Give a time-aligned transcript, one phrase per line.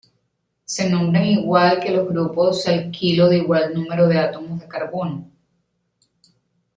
[0.65, 5.29] Se nombran igual que los grupos alquilo de igual número de átomos de carbono.